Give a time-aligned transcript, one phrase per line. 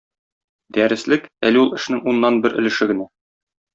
[0.77, 3.07] Дәреслек- әле ул эшнең уннан бер өлеше генә.